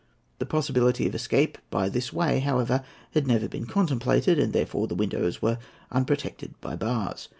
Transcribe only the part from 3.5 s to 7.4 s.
contemplated, and therefore the windows were unprotected by bars.